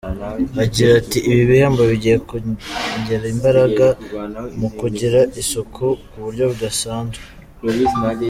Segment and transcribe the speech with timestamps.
[0.63, 3.85] Agira ati “Ibi bihembo bigiye kongera imbaraga
[4.59, 7.23] mu kugira isuku ku buryo budasanzwe.